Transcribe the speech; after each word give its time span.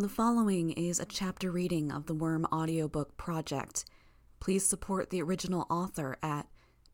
The 0.00 0.08
following 0.08 0.70
is 0.70 1.00
a 1.00 1.04
chapter 1.04 1.50
reading 1.50 1.90
of 1.90 2.06
the 2.06 2.14
Worm 2.14 2.46
audiobook 2.52 3.16
project. 3.16 3.84
Please 4.38 4.64
support 4.64 5.10
the 5.10 5.20
original 5.20 5.66
author 5.68 6.16
at 6.22 6.46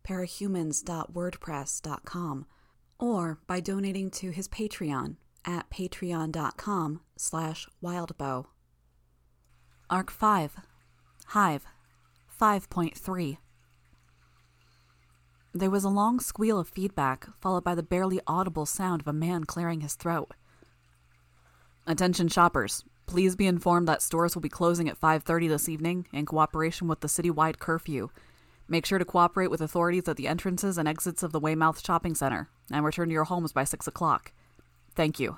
parahumans.wordpress.com 0.09 2.47
or 2.99 3.39
by 3.47 3.61
donating 3.61 4.11
to 4.11 4.31
his 4.31 4.49
Patreon 4.49 5.17
at 5.45 5.69
patreon.com 5.69 7.03
slash 7.19 7.69
wildbow. 7.83 8.47
Arc 9.91 10.11
5 10.11 10.57
Hive 11.27 11.67
5.3 12.41 13.37
There 15.53 15.69
was 15.69 15.85
a 15.85 15.91
long 15.91 16.21
squeal 16.21 16.59
of 16.59 16.71
feedback, 16.71 17.29
followed 17.39 17.65
by 17.65 17.75
the 17.75 17.83
barely 17.83 18.23
audible 18.27 18.65
sound 18.65 19.03
of 19.03 19.09
a 19.09 19.13
man 19.13 19.45
clearing 19.45 19.83
his 19.83 19.95
throat. 19.95 20.33
Attention 21.87 22.29
shoppers. 22.29 22.83
Please 23.07 23.37
be 23.37 23.47
informed 23.47 23.87
that 23.89 24.03
stores 24.03 24.35
will 24.35 24.43
be 24.43 24.49
closing 24.49 24.89
at 24.89 24.99
5:30 24.99 25.49
this 25.49 25.69
evening 25.69 26.07
in 26.13 26.27
cooperation 26.27 26.89
with 26.89 27.01
the 27.01 27.09
citywide 27.09 27.59
curfew. 27.59 28.11
Make 28.67 28.87
sure 28.87 28.99
to 28.99 29.05
cooperate 29.05 29.51
with 29.51 29.61
authorities 29.61 30.09
at 30.09 30.17
the 30.17 30.27
entrances 30.27 30.79
and 30.79 30.89
exits 30.89 31.23
of 31.23 31.33
the 31.33 31.41
Weymouth 31.41 31.85
Shopping 31.85 32.15
Center 32.15 32.49
and 32.71 32.85
return 32.85 33.09
to 33.09 33.13
your 33.13 33.25
homes 33.25 33.53
by 33.53 33.65
6 33.65 33.87
o'clock. 33.87 34.33
Thank 34.95 35.21
you. 35.21 35.37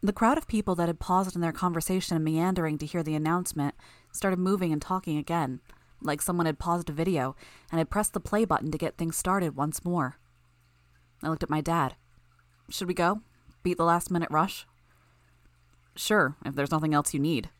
The 0.00 0.12
crowd 0.12 0.38
of 0.38 0.46
people 0.46 0.76
that 0.76 0.86
had 0.86 1.00
paused 1.00 1.34
in 1.34 1.40
their 1.40 1.52
conversation 1.52 2.14
and 2.14 2.24
meandering 2.24 2.78
to 2.78 2.86
hear 2.86 3.02
the 3.02 3.16
announcement 3.16 3.74
started 4.12 4.38
moving 4.38 4.72
and 4.72 4.80
talking 4.80 5.18
again, 5.18 5.60
like 6.00 6.22
someone 6.22 6.46
had 6.46 6.60
paused 6.60 6.88
a 6.88 6.92
video 6.92 7.34
and 7.72 7.78
had 7.78 7.90
pressed 7.90 8.12
the 8.12 8.20
play 8.20 8.44
button 8.44 8.70
to 8.70 8.78
get 8.78 8.96
things 8.96 9.16
started 9.16 9.56
once 9.56 9.84
more. 9.84 10.16
I 11.20 11.28
looked 11.28 11.42
at 11.42 11.50
my 11.50 11.60
dad. 11.60 11.96
Should 12.68 12.86
we 12.86 12.94
go? 12.94 13.22
Beat 13.64 13.76
the 13.76 13.84
last 13.84 14.12
minute 14.12 14.30
rush? 14.30 14.64
Sure, 15.98 16.36
if 16.46 16.54
there's 16.54 16.70
nothing 16.70 16.94
else 16.94 17.12
you 17.12 17.18
need. 17.18 17.50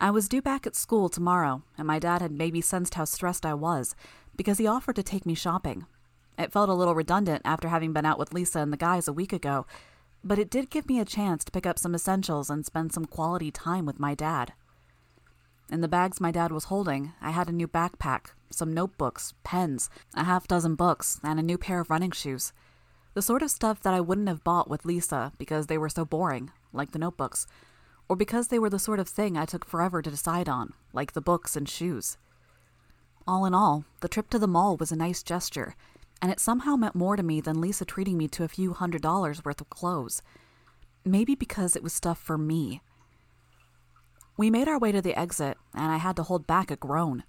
I 0.00 0.12
was 0.12 0.28
due 0.28 0.40
back 0.40 0.64
at 0.64 0.76
school 0.76 1.08
tomorrow, 1.08 1.64
and 1.76 1.84
my 1.84 1.98
dad 1.98 2.22
had 2.22 2.30
maybe 2.30 2.60
sensed 2.60 2.94
how 2.94 3.04
stressed 3.04 3.44
I 3.44 3.52
was 3.52 3.96
because 4.36 4.58
he 4.58 4.66
offered 4.68 4.94
to 4.94 5.02
take 5.02 5.26
me 5.26 5.34
shopping. 5.34 5.86
It 6.38 6.52
felt 6.52 6.70
a 6.70 6.74
little 6.74 6.94
redundant 6.94 7.42
after 7.44 7.68
having 7.68 7.92
been 7.92 8.06
out 8.06 8.18
with 8.18 8.32
Lisa 8.32 8.60
and 8.60 8.72
the 8.72 8.76
guys 8.76 9.08
a 9.08 9.12
week 9.12 9.32
ago, 9.32 9.66
but 10.22 10.38
it 10.38 10.50
did 10.50 10.70
give 10.70 10.88
me 10.88 11.00
a 11.00 11.04
chance 11.04 11.44
to 11.44 11.50
pick 11.50 11.66
up 11.66 11.80
some 11.80 11.96
essentials 11.96 12.48
and 12.48 12.64
spend 12.64 12.92
some 12.92 13.06
quality 13.06 13.50
time 13.50 13.86
with 13.86 13.98
my 13.98 14.14
dad. 14.14 14.52
In 15.68 15.80
the 15.80 15.88
bags 15.88 16.20
my 16.20 16.30
dad 16.30 16.52
was 16.52 16.64
holding, 16.66 17.12
I 17.20 17.32
had 17.32 17.48
a 17.48 17.52
new 17.52 17.66
backpack, 17.66 18.26
some 18.50 18.72
notebooks, 18.72 19.34
pens, 19.42 19.90
a 20.14 20.22
half 20.22 20.46
dozen 20.46 20.76
books, 20.76 21.18
and 21.24 21.40
a 21.40 21.42
new 21.42 21.58
pair 21.58 21.80
of 21.80 21.90
running 21.90 22.12
shoes. 22.12 22.52
The 23.14 23.22
sort 23.22 23.42
of 23.42 23.50
stuff 23.50 23.82
that 23.82 23.94
I 23.94 24.00
wouldn't 24.00 24.28
have 24.28 24.44
bought 24.44 24.70
with 24.70 24.84
Lisa 24.84 25.32
because 25.36 25.66
they 25.66 25.78
were 25.78 25.88
so 25.88 26.04
boring, 26.04 26.52
like 26.72 26.92
the 26.92 26.98
notebooks, 26.98 27.46
or 28.08 28.16
because 28.16 28.48
they 28.48 28.58
were 28.58 28.70
the 28.70 28.78
sort 28.78 29.00
of 29.00 29.08
thing 29.08 29.36
I 29.36 29.44
took 29.44 29.64
forever 29.64 30.00
to 30.00 30.10
decide 30.10 30.48
on, 30.48 30.74
like 30.92 31.12
the 31.12 31.20
books 31.20 31.56
and 31.56 31.68
shoes. 31.68 32.18
All 33.26 33.44
in 33.44 33.54
all, 33.54 33.84
the 34.00 34.08
trip 34.08 34.30
to 34.30 34.38
the 34.38 34.46
mall 34.46 34.76
was 34.76 34.92
a 34.92 34.96
nice 34.96 35.22
gesture, 35.22 35.74
and 36.22 36.30
it 36.30 36.40
somehow 36.40 36.76
meant 36.76 36.94
more 36.94 37.16
to 37.16 37.22
me 37.22 37.40
than 37.40 37.60
Lisa 37.60 37.84
treating 37.84 38.16
me 38.16 38.28
to 38.28 38.44
a 38.44 38.48
few 38.48 38.72
hundred 38.72 39.02
dollars 39.02 39.44
worth 39.44 39.60
of 39.60 39.70
clothes. 39.70 40.22
Maybe 41.04 41.34
because 41.34 41.74
it 41.74 41.82
was 41.82 41.92
stuff 41.92 42.18
for 42.18 42.38
me. 42.38 42.80
We 44.36 44.50
made 44.50 44.68
our 44.68 44.78
way 44.78 44.92
to 44.92 45.02
the 45.02 45.18
exit, 45.18 45.58
and 45.74 45.90
I 45.92 45.96
had 45.96 46.16
to 46.16 46.22
hold 46.22 46.46
back 46.46 46.70
a 46.70 46.76
groan. 46.76 47.24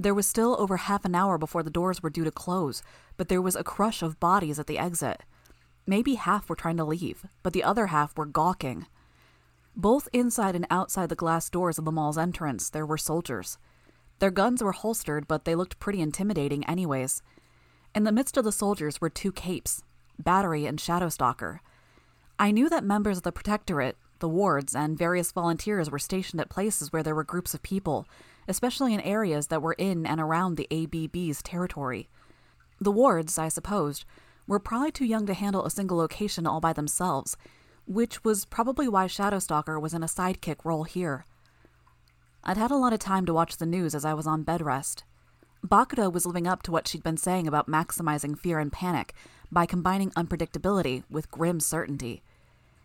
There 0.00 0.14
was 0.14 0.26
still 0.26 0.56
over 0.58 0.78
half 0.78 1.04
an 1.04 1.14
hour 1.14 1.36
before 1.36 1.62
the 1.62 1.68
doors 1.68 2.02
were 2.02 2.08
due 2.08 2.24
to 2.24 2.30
close, 2.30 2.82
but 3.18 3.28
there 3.28 3.42
was 3.42 3.54
a 3.54 3.62
crush 3.62 4.00
of 4.00 4.18
bodies 4.18 4.58
at 4.58 4.66
the 4.66 4.78
exit. 4.78 5.24
Maybe 5.86 6.14
half 6.14 6.48
were 6.48 6.56
trying 6.56 6.78
to 6.78 6.86
leave, 6.86 7.26
but 7.42 7.52
the 7.52 7.62
other 7.62 7.88
half 7.88 8.16
were 8.16 8.24
gawking. 8.24 8.86
Both 9.76 10.08
inside 10.14 10.56
and 10.56 10.66
outside 10.70 11.10
the 11.10 11.14
glass 11.14 11.50
doors 11.50 11.78
of 11.78 11.84
the 11.84 11.92
mall's 11.92 12.16
entrance, 12.16 12.70
there 12.70 12.86
were 12.86 12.96
soldiers. 12.96 13.58
Their 14.20 14.30
guns 14.30 14.62
were 14.62 14.72
holstered, 14.72 15.28
but 15.28 15.44
they 15.44 15.54
looked 15.54 15.78
pretty 15.78 16.00
intimidating, 16.00 16.64
anyways. 16.64 17.20
In 17.94 18.04
the 18.04 18.12
midst 18.12 18.38
of 18.38 18.44
the 18.44 18.52
soldiers 18.52 19.02
were 19.02 19.10
two 19.10 19.32
capes 19.32 19.82
Battery 20.18 20.64
and 20.64 20.78
Shadowstalker. 20.78 21.58
I 22.38 22.52
knew 22.52 22.70
that 22.70 22.84
members 22.84 23.18
of 23.18 23.22
the 23.24 23.32
Protectorate, 23.32 23.98
the 24.20 24.30
wards, 24.30 24.74
and 24.74 24.96
various 24.96 25.30
volunteers 25.30 25.90
were 25.90 25.98
stationed 25.98 26.40
at 26.40 26.48
places 26.48 26.90
where 26.90 27.02
there 27.02 27.14
were 27.14 27.22
groups 27.22 27.52
of 27.52 27.62
people, 27.62 28.06
especially 28.48 28.94
in 28.94 29.00
areas 29.00 29.48
that 29.48 29.62
were 29.62 29.74
in 29.74 30.06
and 30.06 30.20
around 30.20 30.56
the 30.56 30.68
ABB's 30.70 31.42
territory. 31.42 32.08
The 32.80 32.92
wards, 32.92 33.38
I 33.38 33.48
supposed, 33.48 34.04
were 34.46 34.58
probably 34.58 34.90
too 34.90 35.04
young 35.04 35.26
to 35.26 35.34
handle 35.34 35.64
a 35.64 35.70
single 35.70 35.98
location 35.98 36.46
all 36.46 36.60
by 36.60 36.72
themselves, 36.72 37.36
which 37.86 38.24
was 38.24 38.44
probably 38.44 38.88
why 38.88 39.06
Shadowstalker 39.06 39.80
was 39.80 39.94
in 39.94 40.02
a 40.02 40.06
sidekick 40.06 40.64
role 40.64 40.84
here. 40.84 41.24
I'd 42.42 42.56
had 42.56 42.70
a 42.70 42.76
lot 42.76 42.92
of 42.92 42.98
time 42.98 43.26
to 43.26 43.34
watch 43.34 43.58
the 43.58 43.66
news 43.66 43.94
as 43.94 44.04
I 44.04 44.14
was 44.14 44.26
on 44.26 44.42
bed 44.42 44.62
rest. 44.62 45.04
Bakuda 45.66 46.10
was 46.10 46.24
living 46.24 46.46
up 46.46 46.62
to 46.62 46.72
what 46.72 46.88
she'd 46.88 47.02
been 47.02 47.18
saying 47.18 47.46
about 47.46 47.68
maximizing 47.68 48.38
fear 48.38 48.58
and 48.58 48.72
panic 48.72 49.12
by 49.52 49.66
combining 49.66 50.10
unpredictability 50.12 51.04
with 51.10 51.30
grim 51.30 51.60
certainty. 51.60 52.22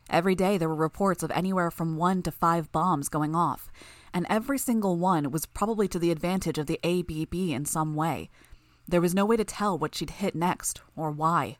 Every 0.10 0.36
day 0.36 0.58
there 0.58 0.70
were 0.70 0.76
reports 0.76 1.24
of 1.24 1.32
anywhere 1.32 1.72
from 1.72 1.98
one 1.98 2.22
to 2.24 2.32
five 2.32 2.72
bombs 2.72 3.10
going 3.10 3.34
off, 3.34 3.72
and 4.16 4.26
every 4.30 4.58
single 4.58 4.96
one 4.96 5.30
was 5.30 5.46
probably 5.46 5.90
to 5.90 6.00
the 6.00 6.10
advantage 6.10 6.58
of 6.58 6.68
the 6.68 6.80
ABB 6.86 7.36
in 7.36 7.66
some 7.66 7.96
way. 7.96 8.30
There 8.88 9.02
was 9.02 9.14
no 9.14 9.26
way 9.26 9.36
to 9.36 9.44
tell 9.44 9.78
what 9.78 9.94
she'd 9.94 10.10
hit 10.10 10.34
next 10.34 10.80
or 10.96 11.12
why. 11.12 11.58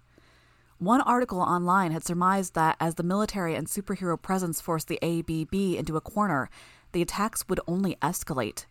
One 0.78 1.02
article 1.02 1.42
online 1.42 1.92
had 1.92 2.06
surmised 2.06 2.56
that 2.56 2.78
as 2.80 2.96
the 2.96 3.04
military 3.04 3.56
and 3.56 3.68
superhero 3.68 4.20
presence 4.20 4.62
forced 4.62 4.88
the 4.88 5.04
ABB 5.04 5.54
into 5.78 5.98
a 5.98 6.02
corner, 6.02 6.50
the 6.94 7.02
attacks 7.02 7.50
would 7.50 7.60
only 7.68 7.98
escalate. 8.02 8.68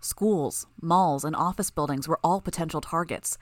Schools, 0.00 0.66
malls, 0.82 1.24
and 1.24 1.36
office 1.36 1.70
buildings 1.70 2.08
were 2.08 2.20
all 2.24 2.40
potential 2.40 2.80
targets. 2.80 3.38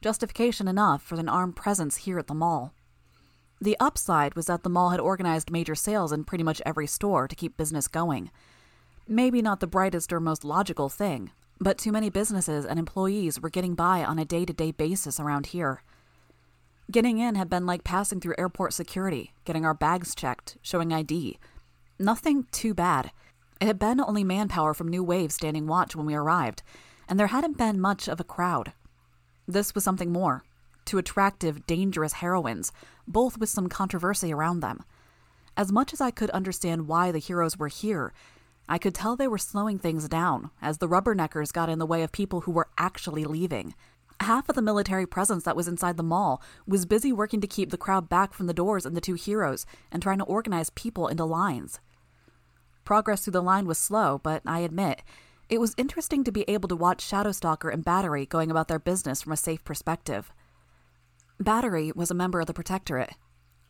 Justification 0.00 0.68
enough 0.68 1.02
for 1.02 1.16
an 1.16 1.28
armed 1.28 1.56
presence 1.56 1.96
here 1.96 2.20
at 2.20 2.28
the 2.28 2.34
mall. 2.34 2.72
The 3.60 3.76
upside 3.80 4.34
was 4.36 4.46
that 4.46 4.62
the 4.62 4.70
mall 4.70 4.90
had 4.90 5.00
organized 5.00 5.50
major 5.50 5.74
sales 5.74 6.12
in 6.12 6.22
pretty 6.22 6.44
much 6.44 6.62
every 6.64 6.86
store 6.86 7.26
to 7.26 7.34
keep 7.34 7.56
business 7.56 7.88
going. 7.88 8.30
Maybe 9.06 9.42
not 9.42 9.60
the 9.60 9.66
brightest 9.66 10.12
or 10.14 10.20
most 10.20 10.44
logical 10.44 10.88
thing, 10.88 11.30
but 11.60 11.76
too 11.76 11.92
many 11.92 12.08
businesses 12.08 12.64
and 12.64 12.78
employees 12.78 13.38
were 13.38 13.50
getting 13.50 13.74
by 13.74 14.02
on 14.02 14.18
a 14.18 14.24
day 14.24 14.46
to 14.46 14.52
day 14.52 14.72
basis 14.72 15.20
around 15.20 15.46
here. 15.46 15.82
Getting 16.90 17.18
in 17.18 17.34
had 17.34 17.50
been 17.50 17.66
like 17.66 17.84
passing 17.84 18.18
through 18.20 18.36
airport 18.38 18.72
security, 18.72 19.34
getting 19.44 19.66
our 19.66 19.74
bags 19.74 20.14
checked, 20.14 20.56
showing 20.62 20.90
ID. 20.90 21.38
Nothing 21.98 22.46
too 22.50 22.72
bad. 22.72 23.10
It 23.60 23.66
had 23.66 23.78
been 23.78 24.00
only 24.00 24.24
manpower 24.24 24.72
from 24.72 24.88
New 24.88 25.04
Wave 25.04 25.32
standing 25.32 25.66
watch 25.66 25.94
when 25.94 26.06
we 26.06 26.14
arrived, 26.14 26.62
and 27.06 27.20
there 27.20 27.26
hadn't 27.26 27.58
been 27.58 27.80
much 27.80 28.08
of 28.08 28.20
a 28.20 28.24
crowd. 28.24 28.72
This 29.46 29.74
was 29.74 29.84
something 29.84 30.12
more 30.12 30.44
two 30.86 30.98
attractive, 30.98 31.66
dangerous 31.66 32.14
heroines, 32.14 32.70
both 33.08 33.38
with 33.38 33.48
some 33.48 33.68
controversy 33.68 34.32
around 34.32 34.60
them. 34.60 34.82
As 35.56 35.72
much 35.72 35.92
as 35.92 36.00
I 36.00 36.10
could 36.10 36.30
understand 36.30 36.88
why 36.88 37.10
the 37.10 37.18
heroes 37.18 37.56
were 37.56 37.68
here, 37.68 38.12
I 38.68 38.78
could 38.78 38.94
tell 38.94 39.16
they 39.16 39.28
were 39.28 39.38
slowing 39.38 39.78
things 39.78 40.08
down 40.08 40.50
as 40.62 40.78
the 40.78 40.88
rubberneckers 40.88 41.52
got 41.52 41.68
in 41.68 41.78
the 41.78 41.86
way 41.86 42.02
of 42.02 42.12
people 42.12 42.42
who 42.42 42.52
were 42.52 42.68
actually 42.78 43.24
leaving. 43.24 43.74
Half 44.20 44.48
of 44.48 44.54
the 44.54 44.62
military 44.62 45.06
presence 45.06 45.44
that 45.44 45.56
was 45.56 45.68
inside 45.68 45.96
the 45.96 46.02
mall 46.02 46.40
was 46.66 46.86
busy 46.86 47.12
working 47.12 47.40
to 47.40 47.46
keep 47.46 47.70
the 47.70 47.76
crowd 47.76 48.08
back 48.08 48.32
from 48.32 48.46
the 48.46 48.54
doors 48.54 48.86
and 48.86 48.96
the 48.96 49.00
two 49.00 49.14
heroes 49.14 49.66
and 49.92 50.02
trying 50.02 50.18
to 50.18 50.24
organize 50.24 50.70
people 50.70 51.08
into 51.08 51.24
lines. 51.24 51.80
Progress 52.84 53.24
through 53.24 53.32
the 53.32 53.42
line 53.42 53.66
was 53.66 53.78
slow, 53.78 54.18
but 54.22 54.42
I 54.46 54.60
admit, 54.60 55.02
it 55.48 55.60
was 55.60 55.74
interesting 55.76 56.24
to 56.24 56.32
be 56.32 56.44
able 56.48 56.68
to 56.68 56.76
watch 56.76 57.04
Shadowstalker 57.04 57.72
and 57.72 57.84
Battery 57.84 58.24
going 58.24 58.50
about 58.50 58.68
their 58.68 58.78
business 58.78 59.20
from 59.20 59.32
a 59.32 59.36
safe 59.36 59.62
perspective. 59.64 60.32
Battery 61.38 61.92
was 61.94 62.10
a 62.10 62.14
member 62.14 62.40
of 62.40 62.46
the 62.46 62.54
Protectorate. 62.54 63.14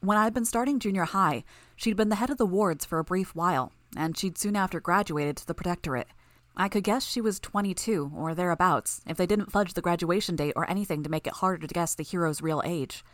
When 0.01 0.19
I 0.19 0.25
had 0.25 0.35
been 0.35 0.45
starting 0.45 0.79
junior 0.79 1.05
high, 1.05 1.45
she'd 1.75 1.97
been 1.97 2.11
the 2.11 2.17
head 2.17 2.31
of 2.31 2.37
the 2.37 2.47
wards 2.47 2.85
for 2.85 2.99
a 2.99 3.05
brief 3.05 3.35
while, 3.35 3.73
and 3.97 4.17
she'd 4.17 4.39
soon 4.39 4.57
after 4.57 4.81
graduated 4.81 5.37
to 5.39 5.47
the 5.47 5.55
Protectorate. 5.55 6.09
I 6.57 6.69
could 6.69 6.85
guess 6.85 7.05
she 7.05 7.21
was 7.21 7.41
22 7.41 8.13
or 8.17 8.35
thereabouts 8.35 9.01
if 9.07 9.17
they 9.17 9.27
didn't 9.27 9.51
fudge 9.51 9.75
the 9.75 9.83
graduation 9.83 10.37
date 10.37 10.53
or 10.55 10.71
anything 10.71 11.03
to 11.03 11.11
make 11.11 11.27
it 11.27 11.35
harder 11.35 11.67
to 11.67 11.75
guess 11.75 11.95
the 11.95 12.05
hero's 12.05 12.43
real 12.43 12.63
age. 12.65 13.05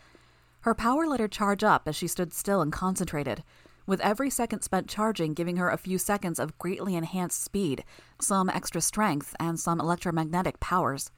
Her 0.61 0.75
power 0.75 1.07
let 1.07 1.21
her 1.21 1.29
charge 1.29 1.65
up 1.65 1.89
as 1.89 1.97
she 1.97 2.07
stood 2.07 2.35
still 2.35 2.61
and 2.61 2.71
concentrated, 2.71 3.43
with 3.87 4.01
every 4.03 4.29
second 4.29 4.63
spent 4.63 4.89
charging 4.89 5.33
giving 5.33 5.57
her 5.57 5.71
a 5.71 5.79
few 5.79 5.97
seconds 5.97 6.39
of 6.39 6.59
greatly 6.59 6.95
enhanced 6.95 7.43
speed, 7.43 7.83
some 8.21 8.51
extra 8.51 8.81
strength, 8.81 9.35
and 9.41 9.59
some 9.59 9.81
electromagnetic 9.81 10.61
powers. 10.61 11.11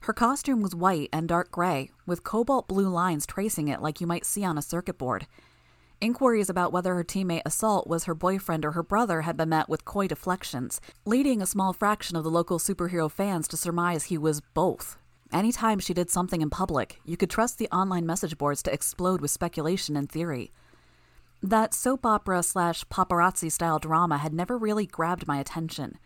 Her 0.00 0.14
costume 0.14 0.62
was 0.62 0.74
white 0.74 1.10
and 1.12 1.28
dark 1.28 1.50
gray, 1.50 1.90
with 2.06 2.24
cobalt 2.24 2.66
blue 2.68 2.88
lines 2.88 3.26
tracing 3.26 3.68
it 3.68 3.82
like 3.82 4.00
you 4.00 4.06
might 4.06 4.24
see 4.24 4.44
on 4.44 4.56
a 4.56 4.62
circuit 4.62 4.96
board. 4.96 5.26
Inquiries 6.02 6.48
about 6.48 6.72
whether 6.72 6.94
her 6.94 7.04
teammate 7.04 7.42
Assault 7.44 7.86
was 7.86 8.04
her 8.04 8.14
boyfriend 8.14 8.64
or 8.64 8.72
her 8.72 8.82
brother 8.82 9.20
had 9.20 9.36
been 9.36 9.50
met 9.50 9.68
with 9.68 9.84
coy 9.84 10.06
deflections, 10.06 10.80
leading 11.04 11.42
a 11.42 11.46
small 11.46 11.74
fraction 11.74 12.16
of 12.16 12.24
the 12.24 12.30
local 12.30 12.58
superhero 12.58 13.10
fans 13.10 13.46
to 13.48 13.56
surmise 13.58 14.04
he 14.04 14.16
was 14.16 14.40
both. 14.40 14.96
Anytime 15.30 15.78
she 15.78 15.92
did 15.92 16.08
something 16.08 16.40
in 16.40 16.48
public, 16.48 16.98
you 17.04 17.18
could 17.18 17.28
trust 17.28 17.58
the 17.58 17.68
online 17.68 18.06
message 18.06 18.38
boards 18.38 18.62
to 18.62 18.72
explode 18.72 19.20
with 19.20 19.30
speculation 19.30 19.94
and 19.94 20.10
theory. 20.10 20.52
That 21.42 21.74
soap 21.74 22.06
opera 22.06 22.42
slash 22.44 22.82
paparazzi 22.86 23.52
style 23.52 23.78
drama 23.78 24.16
had 24.16 24.32
never 24.32 24.56
really 24.56 24.86
grabbed 24.86 25.28
my 25.28 25.38
attention. 25.38 25.98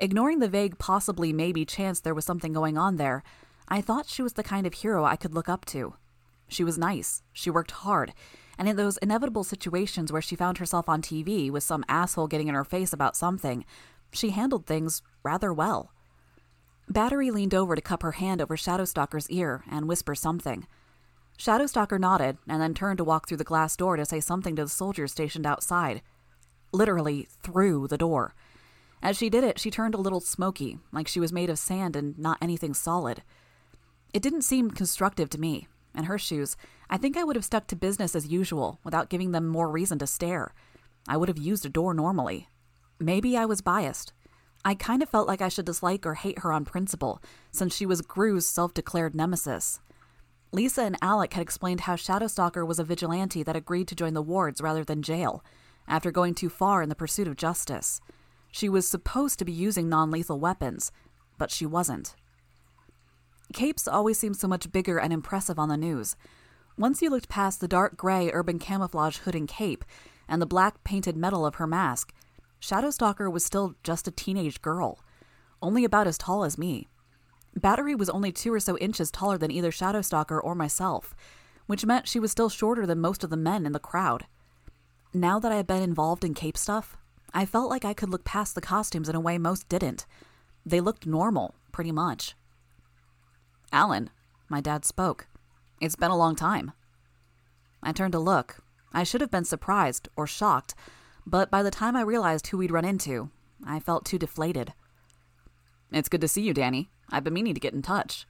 Ignoring 0.00 0.38
the 0.38 0.48
vague 0.48 0.78
possibly 0.78 1.34
maybe 1.34 1.66
chance 1.66 2.00
there 2.00 2.14
was 2.14 2.24
something 2.24 2.54
going 2.54 2.78
on 2.78 2.96
there, 2.96 3.22
I 3.68 3.82
thought 3.82 4.08
she 4.08 4.22
was 4.22 4.32
the 4.32 4.42
kind 4.42 4.66
of 4.66 4.74
hero 4.74 5.04
I 5.04 5.16
could 5.16 5.34
look 5.34 5.48
up 5.48 5.66
to. 5.66 5.94
She 6.48 6.64
was 6.64 6.78
nice, 6.78 7.22
she 7.34 7.50
worked 7.50 7.72
hard, 7.72 8.14
and 8.58 8.68
in 8.68 8.76
those 8.76 8.96
inevitable 8.98 9.44
situations 9.44 10.12
where 10.12 10.22
she 10.22 10.36
found 10.36 10.58
herself 10.58 10.88
on 10.88 11.02
TV 11.02 11.50
with 11.50 11.62
some 11.62 11.84
asshole 11.88 12.26
getting 12.26 12.48
in 12.48 12.54
her 12.54 12.64
face 12.64 12.92
about 12.92 13.16
something, 13.16 13.64
she 14.12 14.30
handled 14.30 14.66
things 14.66 15.02
rather 15.22 15.52
well. 15.52 15.92
Battery 16.88 17.30
leaned 17.30 17.54
over 17.54 17.74
to 17.74 17.82
cup 17.82 18.02
her 18.02 18.12
hand 18.12 18.40
over 18.40 18.56
Shadowstalker's 18.56 19.28
ear 19.30 19.64
and 19.70 19.88
whisper 19.88 20.14
something. 20.14 20.66
Shadowstalker 21.38 21.98
nodded 21.98 22.38
and 22.48 22.62
then 22.62 22.74
turned 22.74 22.98
to 22.98 23.04
walk 23.04 23.28
through 23.28 23.36
the 23.36 23.44
glass 23.44 23.76
door 23.76 23.96
to 23.96 24.06
say 24.06 24.20
something 24.20 24.56
to 24.56 24.64
the 24.64 24.70
soldiers 24.70 25.12
stationed 25.12 25.46
outside. 25.46 26.00
Literally 26.72 27.28
through 27.42 27.88
the 27.88 27.98
door. 27.98 28.34
As 29.02 29.16
she 29.16 29.28
did 29.28 29.44
it, 29.44 29.58
she 29.58 29.70
turned 29.70 29.94
a 29.94 30.00
little 30.00 30.20
smoky, 30.20 30.78
like 30.92 31.06
she 31.08 31.20
was 31.20 31.32
made 31.32 31.50
of 31.50 31.58
sand 31.58 31.96
and 31.96 32.18
not 32.18 32.38
anything 32.40 32.72
solid. 32.72 33.22
It 34.14 34.22
didn't 34.22 34.42
seem 34.42 34.70
constructive 34.70 35.28
to 35.30 35.40
me. 35.40 35.68
In 35.94 36.04
her 36.04 36.18
shoes, 36.18 36.56
I 36.88 36.96
think 36.96 37.16
I 37.16 37.24
would 37.24 37.36
have 37.36 37.44
stuck 37.44 37.66
to 37.68 37.76
business 37.76 38.14
as 38.14 38.28
usual 38.28 38.80
without 38.84 39.10
giving 39.10 39.32
them 39.32 39.46
more 39.46 39.70
reason 39.70 39.98
to 39.98 40.06
stare. 40.06 40.54
I 41.08 41.16
would 41.16 41.28
have 41.28 41.38
used 41.38 41.66
a 41.66 41.68
door 41.68 41.94
normally. 41.94 42.48
Maybe 42.98 43.36
I 43.36 43.44
was 43.44 43.60
biased. 43.60 44.12
I 44.64 44.74
kind 44.74 45.02
of 45.02 45.08
felt 45.08 45.28
like 45.28 45.40
I 45.40 45.48
should 45.48 45.66
dislike 45.66 46.04
or 46.06 46.14
hate 46.14 46.40
her 46.40 46.52
on 46.52 46.64
principle, 46.64 47.22
since 47.52 47.74
she 47.74 47.86
was 47.86 48.02
Grue's 48.02 48.46
self 48.46 48.74
declared 48.74 49.14
nemesis. 49.14 49.80
Lisa 50.52 50.82
and 50.82 50.96
Alec 51.02 51.34
had 51.34 51.42
explained 51.42 51.82
how 51.82 51.94
Shadowstalker 51.94 52.66
was 52.66 52.78
a 52.78 52.84
vigilante 52.84 53.42
that 53.42 53.56
agreed 53.56 53.88
to 53.88 53.94
join 53.94 54.14
the 54.14 54.22
wards 54.22 54.60
rather 54.60 54.84
than 54.84 55.02
jail, 55.02 55.44
after 55.86 56.10
going 56.10 56.34
too 56.34 56.48
far 56.48 56.82
in 56.82 56.88
the 56.88 56.94
pursuit 56.94 57.28
of 57.28 57.36
justice. 57.36 58.00
She 58.50 58.68
was 58.68 58.88
supposed 58.88 59.38
to 59.38 59.44
be 59.44 59.52
using 59.52 59.88
non 59.88 60.10
lethal 60.10 60.40
weapons, 60.40 60.90
but 61.38 61.50
she 61.50 61.66
wasn't. 61.66 62.14
Capes 63.52 63.86
always 63.86 64.18
seemed 64.18 64.36
so 64.36 64.48
much 64.48 64.72
bigger 64.72 64.98
and 64.98 65.12
impressive 65.12 65.58
on 65.58 65.68
the 65.68 65.76
news. 65.76 66.16
Once 66.78 67.00
you 67.00 67.08
looked 67.08 67.28
past 67.28 67.60
the 67.60 67.68
dark 67.68 67.96
gray 67.96 68.30
urban 68.32 68.58
camouflage 68.58 69.18
hood 69.18 69.34
and 69.34 69.48
cape, 69.48 69.84
and 70.28 70.42
the 70.42 70.46
black 70.46 70.84
painted 70.84 71.16
metal 71.16 71.46
of 71.46 71.54
her 71.54 71.66
mask, 71.66 72.12
Shadowstalker 72.60 73.32
was 73.32 73.44
still 73.44 73.74
just 73.82 74.06
a 74.06 74.10
teenage 74.10 74.60
girl, 74.60 74.98
only 75.62 75.84
about 75.84 76.06
as 76.06 76.18
tall 76.18 76.44
as 76.44 76.58
me. 76.58 76.88
Battery 77.54 77.94
was 77.94 78.10
only 78.10 78.30
two 78.30 78.52
or 78.52 78.60
so 78.60 78.76
inches 78.76 79.10
taller 79.10 79.38
than 79.38 79.50
either 79.50 79.70
Shadowstalker 79.70 80.38
or 80.42 80.54
myself, 80.54 81.14
which 81.66 81.86
meant 81.86 82.08
she 82.08 82.20
was 82.20 82.30
still 82.30 82.50
shorter 82.50 82.84
than 82.84 83.00
most 83.00 83.24
of 83.24 83.30
the 83.30 83.36
men 83.36 83.64
in 83.64 83.72
the 83.72 83.78
crowd. 83.78 84.26
Now 85.14 85.38
that 85.38 85.52
I 85.52 85.56
had 85.56 85.66
been 85.66 85.82
involved 85.82 86.24
in 86.24 86.34
cape 86.34 86.58
stuff, 86.58 86.98
I 87.32 87.46
felt 87.46 87.70
like 87.70 87.86
I 87.86 87.94
could 87.94 88.10
look 88.10 88.24
past 88.24 88.54
the 88.54 88.60
costumes 88.60 89.08
in 89.08 89.16
a 89.16 89.20
way 89.20 89.38
most 89.38 89.68
didn't. 89.70 90.04
They 90.66 90.80
looked 90.80 91.06
normal, 91.06 91.54
pretty 91.72 91.92
much. 91.92 92.34
Alan, 93.72 94.10
my 94.50 94.60
dad 94.60 94.84
spoke. 94.84 95.26
It's 95.80 95.96
been 95.96 96.10
a 96.10 96.16
long 96.16 96.36
time. 96.36 96.72
I 97.82 97.92
turned 97.92 98.12
to 98.12 98.18
look. 98.18 98.58
I 98.92 99.02
should 99.02 99.20
have 99.20 99.30
been 99.30 99.44
surprised 99.44 100.08
or 100.16 100.26
shocked, 100.26 100.74
but 101.26 101.50
by 101.50 101.62
the 101.62 101.70
time 101.70 101.96
I 101.96 102.02
realized 102.02 102.46
who 102.46 102.58
we'd 102.58 102.70
run 102.70 102.84
into, 102.84 103.30
I 103.64 103.80
felt 103.80 104.04
too 104.04 104.18
deflated. 104.18 104.72
It's 105.92 106.08
good 106.08 106.20
to 106.22 106.28
see 106.28 106.42
you, 106.42 106.54
Danny. 106.54 106.88
I've 107.10 107.24
been 107.24 107.34
meaning 107.34 107.54
to 107.54 107.60
get 107.60 107.74
in 107.74 107.82
touch. 107.82 108.26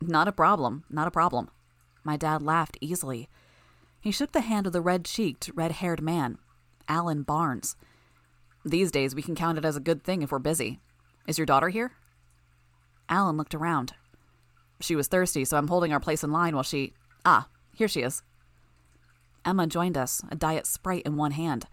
Not 0.00 0.28
a 0.28 0.32
problem, 0.32 0.84
not 0.88 1.08
a 1.08 1.12
problem. 1.12 1.50
My 2.04 2.16
dad 2.16 2.40
laughed 2.40 2.78
easily. 2.80 3.28
He 4.00 4.12
shook 4.12 4.32
the 4.32 4.42
hand 4.42 4.66
of 4.66 4.72
the 4.72 4.80
red 4.80 5.04
cheeked, 5.04 5.50
red 5.54 5.72
haired 5.72 6.00
man, 6.00 6.38
Alan 6.88 7.22
Barnes. 7.22 7.76
These 8.64 8.92
days, 8.92 9.14
we 9.14 9.22
can 9.22 9.34
count 9.34 9.58
it 9.58 9.64
as 9.64 9.76
a 9.76 9.80
good 9.80 10.04
thing 10.04 10.22
if 10.22 10.30
we're 10.30 10.38
busy. 10.38 10.78
Is 11.26 11.36
your 11.36 11.46
daughter 11.46 11.68
here? 11.68 11.92
Alan 13.08 13.36
looked 13.36 13.54
around. 13.54 13.94
She 14.80 14.96
was 14.96 15.08
thirsty, 15.08 15.44
so 15.44 15.56
I'm 15.56 15.68
holding 15.68 15.92
our 15.92 16.00
place 16.00 16.22
in 16.22 16.32
line 16.32 16.54
while 16.54 16.62
she. 16.62 16.94
Ah, 17.24 17.48
here 17.74 17.88
she 17.88 18.02
is. 18.02 18.22
Emma 19.44 19.66
joined 19.66 19.96
us, 19.96 20.22
a 20.30 20.36
diet 20.36 20.66
sprite 20.66 21.02
in 21.04 21.16
one 21.16 21.32
hand. 21.32 21.66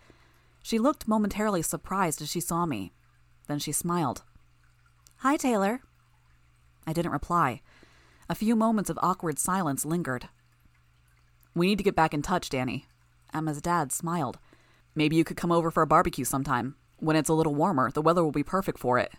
She 0.63 0.79
looked 0.79 1.07
momentarily 1.07 1.61
surprised 1.61 2.21
as 2.21 2.31
she 2.31 2.39
saw 2.39 2.65
me. 2.65 2.93
Then 3.47 3.59
she 3.59 3.71
smiled. 3.71 4.23
Hi, 5.17 5.37
Taylor. 5.37 5.81
I 6.87 6.93
didn't 6.93 7.11
reply. 7.11 7.61
A 8.29 8.35
few 8.35 8.55
moments 8.55 8.89
of 8.89 8.99
awkward 9.01 9.37
silence 9.37 9.85
lingered. 9.85 10.29
We 11.53 11.67
need 11.67 11.77
to 11.77 11.83
get 11.83 11.95
back 11.95 12.13
in 12.13 12.21
touch, 12.21 12.49
Danny. 12.49 12.87
Emma's 13.33 13.61
dad 13.61 13.91
smiled. 13.91 14.39
Maybe 14.95 15.15
you 15.15 15.23
could 15.23 15.37
come 15.37 15.51
over 15.51 15.69
for 15.69 15.83
a 15.83 15.87
barbecue 15.87 16.25
sometime. 16.25 16.75
When 16.97 17.15
it's 17.15 17.29
a 17.29 17.33
little 17.33 17.53
warmer, 17.53 17.91
the 17.91 18.01
weather 18.01 18.23
will 18.23 18.31
be 18.31 18.43
perfect 18.43 18.79
for 18.79 18.97
it. 18.97 19.11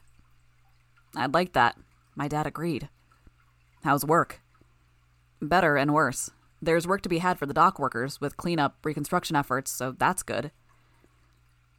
I'd 1.14 1.34
like 1.34 1.52
that. 1.52 1.76
My 2.14 2.26
dad 2.26 2.46
agreed. 2.46 2.88
How's 3.86 4.04
work? 4.04 4.40
Better 5.40 5.76
and 5.76 5.94
worse. 5.94 6.32
There's 6.60 6.88
work 6.88 7.02
to 7.02 7.08
be 7.08 7.18
had 7.18 7.38
for 7.38 7.46
the 7.46 7.54
dock 7.54 7.78
workers 7.78 8.20
with 8.20 8.36
cleanup, 8.36 8.84
reconstruction 8.84 9.36
efforts, 9.36 9.70
so 9.70 9.94
that's 9.96 10.24
good. 10.24 10.50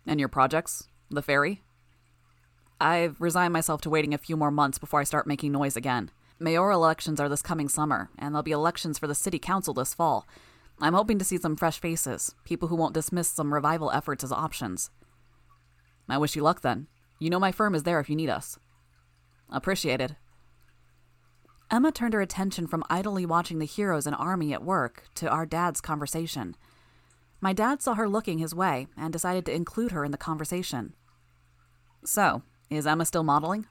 And 0.05 0.17
your 0.17 0.29
projects? 0.29 0.87
The 1.11 1.21
ferry? 1.21 1.63
I've 2.79 3.19
resigned 3.19 3.51
myself 3.51 3.81
to 3.81 3.89
waiting 3.89 4.13
a 4.13 4.17
few 4.17 4.37
more 4.37 4.51
months 4.51 4.77
before 4.77 5.01
I 5.01 5.03
start 5.03 5.27
making 5.27 5.51
noise 5.51 5.75
again. 5.75 6.09
Mayoral 6.39 6.81
elections 6.81 7.19
are 7.19 7.27
this 7.27 7.41
coming 7.41 7.67
summer, 7.67 8.09
and 8.17 8.33
there'll 8.33 8.41
be 8.41 8.51
elections 8.51 8.97
for 8.97 9.07
the 9.07 9.13
city 9.13 9.37
council 9.37 9.73
this 9.73 9.93
fall. 9.93 10.25
I'm 10.79 10.93
hoping 10.93 11.19
to 11.19 11.25
see 11.25 11.37
some 11.37 11.57
fresh 11.57 11.77
faces, 11.77 12.33
people 12.45 12.69
who 12.69 12.77
won't 12.77 12.93
dismiss 12.93 13.27
some 13.27 13.53
revival 13.53 13.91
efforts 13.91 14.23
as 14.23 14.31
options. 14.31 14.91
I 16.07 16.19
wish 16.19 16.37
you 16.37 16.41
luck 16.41 16.61
then. 16.61 16.87
You 17.19 17.29
know 17.29 17.37
my 17.37 17.51
firm 17.51 17.75
is 17.75 17.83
there 17.83 17.99
if 17.99 18.09
you 18.09 18.15
need 18.15 18.29
us. 18.29 18.57
Appreciated. 19.49 20.15
Emma 21.69 21.91
turned 21.91 22.13
her 22.13 22.21
attention 22.21 22.65
from 22.65 22.83
idly 22.89 23.25
watching 23.25 23.59
the 23.59 23.65
heroes 23.65 24.07
and 24.07 24.15
army 24.15 24.53
at 24.53 24.63
work 24.63 25.03
to 25.15 25.27
our 25.27 25.45
dad's 25.45 25.81
conversation. 25.81 26.55
My 27.41 27.53
dad 27.53 27.81
saw 27.81 27.93
her 27.95 28.07
looking 28.07 28.37
his 28.39 28.55
way 28.55 28.87
and 28.97 29.11
decided 29.11 29.45
to 29.45 29.53
include 29.53 29.91
her 29.91 30.05
in 30.05 30.11
the 30.11 30.17
conversation. 30.17 30.93
So, 32.05 32.41
is 32.69 32.87
Emma 32.87 33.05
still 33.05 33.23
modeling? 33.23 33.67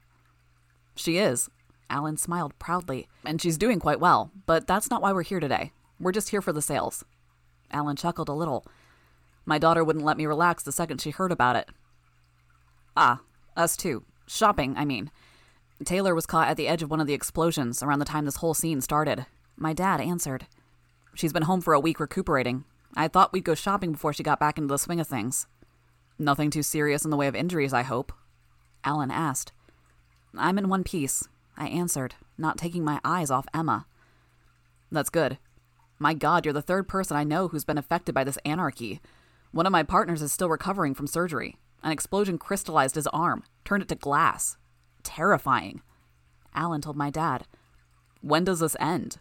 She 0.95 1.19
is. 1.19 1.49
Alan 1.89 2.17
smiled 2.17 2.59
proudly. 2.59 3.09
And 3.25 3.41
she's 3.41 3.59
doing 3.59 3.81
quite 3.81 4.01
well, 4.01 4.31
but 4.45 4.67
that's 4.67 4.91
not 4.91 5.01
why 5.01 5.13
we're 5.13 5.23
here 5.23 5.41
today. 5.41 5.73
We're 5.99 6.13
just 6.13 6.29
here 6.29 6.43
for 6.43 6.53
the 6.53 6.63
sales. 6.63 7.05
Alan 7.71 7.97
chuckled 7.97 8.29
a 8.29 8.35
little. 8.35 8.67
My 9.45 9.59
daughter 9.59 9.83
wouldn't 9.83 10.05
let 10.05 10.17
me 10.17 10.27
relax 10.27 10.63
the 10.63 10.73
second 10.73 11.01
she 11.01 11.11
heard 11.11 11.33
about 11.33 11.57
it. 11.57 11.69
Ah, 12.97 13.21
us 13.57 13.77
too. 13.77 14.05
Shopping, 14.27 14.75
I 14.77 14.85
mean. 14.85 15.11
Taylor 15.85 16.15
was 16.15 16.27
caught 16.27 16.49
at 16.49 16.57
the 16.57 16.69
edge 16.69 16.83
of 16.83 16.91
one 16.91 17.01
of 17.01 17.07
the 17.07 17.13
explosions 17.13 17.83
around 17.83 17.99
the 17.99 18.07
time 18.07 18.25
this 18.25 18.37
whole 18.37 18.55
scene 18.55 18.81
started. 18.81 19.27
My 19.57 19.75
dad 19.75 20.01
answered. 20.01 20.47
She's 21.15 21.35
been 21.35 21.43
home 21.43 21.61
for 21.61 21.75
a 21.75 21.81
week 21.81 22.01
recuperating. 22.01 22.65
I 22.95 23.09
thought 23.09 23.33
we'd 23.33 23.45
go 23.45 23.55
shopping 23.55 23.93
before 23.93 24.15
she 24.15 24.23
got 24.23 24.41
back 24.41 24.57
into 24.57 24.73
the 24.73 24.79
swing 24.79 25.01
of 25.01 25.07
things. 25.07 25.47
Nothing 26.19 26.51
too 26.51 26.63
serious 26.63 27.05
in 27.05 27.11
the 27.11 27.17
way 27.17 27.27
of 27.27 27.35
injuries, 27.35 27.75
I 27.75 27.83
hope? 27.83 28.13
Alan 28.85 29.11
asked. 29.11 29.53
I'm 30.35 30.57
in 30.57 30.71
one 30.71 30.83
piece, 30.83 31.29
I 31.59 31.69
answered, 31.69 32.15
not 32.39 32.57
taking 32.57 32.83
my 32.83 32.99
eyes 33.05 33.31
off 33.31 33.47
Emma. 33.53 33.87
That's 34.91 35.11
good. 35.11 35.37
My 35.99 36.15
god, 36.15 36.47
you're 36.47 36.55
the 36.55 36.63
third 36.63 36.89
person 36.89 37.19
I 37.19 37.25
know 37.25 37.49
who's 37.49 37.65
been 37.65 37.79
affected 37.79 38.15
by 38.15 38.25
this 38.25 38.39
anarchy. 38.47 39.01
One 39.53 39.67
of 39.67 39.73
my 39.73 39.83
partners 39.83 40.23
is 40.23 40.33
still 40.33 40.49
recovering 40.49 40.95
from 40.95 41.07
surgery. 41.07 41.57
An 41.83 41.93
explosion 41.93 42.39
crystallized 42.39 42.95
his 42.95 43.07
arm, 43.09 43.45
turned 43.65 43.83
it 43.83 43.89
to 43.89 43.95
glass 43.95 44.57
terrifying. 45.07 45.81
Alan 46.55 46.83
told 46.83 46.97
my 46.97 47.11
dad. 47.11 47.47
When 48.21 48.45
does 48.45 48.61
this 48.61 48.77
end? 48.81 49.19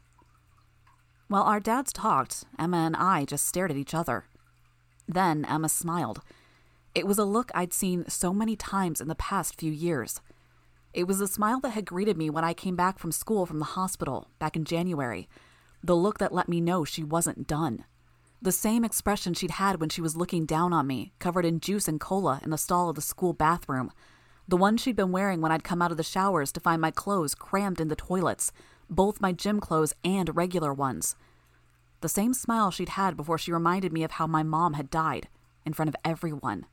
While 1.27 1.43
our 1.43 1.59
dads 1.59 1.93
talked, 1.93 2.43
Emma 2.57 2.77
and 2.77 2.95
I 2.95 3.23
just 3.23 3.45
stared 3.45 3.71
at 3.71 3.77
each 3.77 3.93
other. 3.93 4.25
Then 5.07 5.45
Emma 5.45 5.69
smiled. 5.69 6.21
It 6.93 7.05
was 7.05 7.17
a 7.17 7.25
look 7.25 7.51
I'd 7.53 7.73
seen 7.73 8.05
so 8.07 8.33
many 8.33 8.55
times 8.55 8.99
in 8.99 9.07
the 9.07 9.15
past 9.15 9.59
few 9.59 9.71
years. 9.71 10.21
It 10.93 11.07
was 11.07 11.19
the 11.19 11.27
smile 11.27 11.59
that 11.59 11.71
had 11.71 11.85
greeted 11.85 12.17
me 12.17 12.29
when 12.29 12.43
I 12.43 12.53
came 12.53 12.75
back 12.75 12.99
from 12.99 13.11
school 13.11 13.45
from 13.45 13.59
the 13.59 13.65
hospital 13.65 14.29
back 14.39 14.55
in 14.55 14.63
January, 14.63 15.27
the 15.83 15.95
look 15.95 16.19
that 16.19 16.33
let 16.33 16.49
me 16.49 16.61
know 16.61 16.85
she 16.85 17.03
wasn't 17.03 17.47
done. 17.47 17.83
The 18.41 18.51
same 18.51 18.85
expression 18.85 19.33
she'd 19.33 19.51
had 19.51 19.79
when 19.79 19.89
she 19.89 20.01
was 20.01 20.15
looking 20.15 20.45
down 20.45 20.71
on 20.73 20.87
me, 20.87 21.11
covered 21.19 21.45
in 21.45 21.59
juice 21.59 21.87
and 21.87 21.99
cola 21.99 22.39
in 22.43 22.49
the 22.49 22.57
stall 22.57 22.89
of 22.89 22.95
the 22.95 23.01
school 23.01 23.33
bathroom, 23.33 23.91
the 24.47 24.57
one 24.57 24.77
she'd 24.77 24.95
been 24.95 25.11
wearing 25.11 25.41
when 25.41 25.51
I'd 25.51 25.63
come 25.63 25.81
out 25.81 25.91
of 25.91 25.97
the 25.97 26.03
showers 26.03 26.51
to 26.51 26.59
find 26.59 26.81
my 26.81 26.91
clothes 26.91 27.33
crammed 27.33 27.81
in 27.81 27.87
the 27.87 27.95
toilets, 27.95 28.51
both 28.89 29.21
my 29.21 29.31
gym 29.31 29.59
clothes 29.59 29.93
and 30.03 30.35
regular 30.35 30.73
ones. 30.73 31.15
The 32.01 32.09
same 32.09 32.33
smile 32.33 32.69
she'd 32.69 32.89
had 32.89 33.17
before 33.17 33.37
she 33.37 33.51
reminded 33.51 33.91
me 33.91 34.03
of 34.03 34.11
how 34.11 34.27
my 34.27 34.43
mom 34.43 34.73
had 34.73 34.91
died, 34.91 35.27
in 35.65 35.73
front 35.73 35.89
of 35.89 35.95
everyone. 36.05 36.65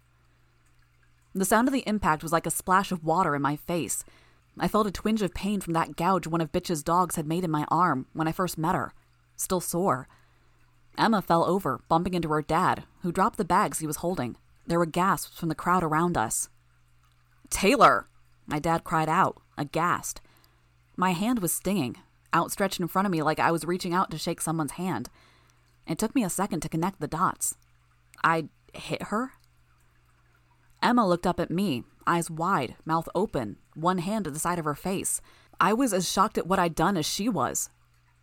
The 1.35 1.47
sound 1.47 1.67
of 1.67 1.73
the 1.73 1.87
impact 1.87 2.23
was 2.23 2.33
like 2.33 2.47
a 2.47 2.50
splash 2.50 2.93
of 2.93 3.05
water 3.05 3.35
in 3.35 3.41
my 3.41 3.57
face. 3.57 4.05
I 4.59 4.69
felt 4.69 4.87
a 4.87 4.91
twinge 4.91 5.23
of 5.23 5.33
pain 5.33 5.61
from 5.61 5.73
that 5.73 5.97
gouge 5.97 6.26
one 6.26 6.43
of 6.43 6.52
Bitch's 6.52 6.83
dogs 6.83 7.17
had 7.17 7.26
made 7.26 7.43
in 7.43 7.50
my 7.50 7.64
arm 7.69 8.07
when 8.12 8.29
I 8.29 8.33
first 8.33 8.59
met 8.59 8.75
her, 8.75 8.93
still 9.35 9.61
sore. 9.61 10.09
Emma 10.99 11.23
fell 11.23 11.45
over, 11.47 11.81
bumping 11.88 12.12
into 12.12 12.29
her 12.29 12.43
dad, 12.43 12.85
who 13.00 13.12
dropped 13.12 13.38
the 13.38 13.47
bags 13.47 13.79
he 13.79 13.87
was 13.87 13.97
holding. 13.97 14.37
There 14.67 14.79
were 14.79 14.85
gasps 14.85 15.38
from 15.38 15.49
the 15.49 15.55
crowd 15.55 15.83
around 15.83 16.19
us. 16.19 16.50
Taylor! 17.52 18.09
My 18.47 18.59
dad 18.59 18.82
cried 18.82 19.09
out, 19.09 19.40
aghast. 19.56 20.21
My 20.97 21.12
hand 21.12 21.38
was 21.38 21.52
stinging, 21.52 21.97
outstretched 22.35 22.80
in 22.80 22.88
front 22.88 23.06
of 23.06 23.12
me 23.12 23.23
like 23.23 23.38
I 23.38 23.52
was 23.52 23.64
reaching 23.64 23.94
out 23.94 24.11
to 24.11 24.18
shake 24.18 24.40
someone's 24.40 24.73
hand. 24.73 25.09
It 25.87 25.99
took 25.99 26.14
me 26.14 26.25
a 26.25 26.30
second 26.30 26.61
to 26.61 26.68
connect 26.68 26.99
the 26.99 27.06
dots. 27.06 27.56
I 28.25 28.49
hit 28.73 29.04
her? 29.04 29.32
Emma 30.82 31.06
looked 31.06 31.26
up 31.26 31.38
at 31.38 31.50
me, 31.50 31.85
eyes 32.06 32.30
wide, 32.30 32.75
mouth 32.85 33.09
open, 33.14 33.59
one 33.75 33.99
hand 33.99 34.25
to 34.25 34.30
the 34.30 34.40
side 34.40 34.59
of 34.59 34.64
her 34.64 34.75
face. 34.75 35.21
I 35.61 35.73
was 35.73 35.92
as 35.92 36.11
shocked 36.11 36.38
at 36.38 36.47
what 36.47 36.59
I'd 36.59 36.75
done 36.75 36.97
as 36.97 37.06
she 37.06 37.28
was. 37.28 37.68